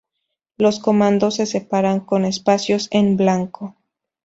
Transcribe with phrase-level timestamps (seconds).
[0.57, 3.75] Los comandos se separan con espacios en blanco.